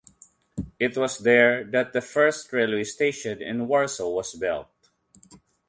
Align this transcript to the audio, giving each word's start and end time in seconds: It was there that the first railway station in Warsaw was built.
It 0.79 0.97
was 0.97 1.19
there 1.19 1.63
that 1.63 1.93
the 1.93 2.01
first 2.01 2.51
railway 2.51 2.85
station 2.85 3.39
in 3.39 3.67
Warsaw 3.67 4.09
was 4.09 4.33
built. 4.33 4.67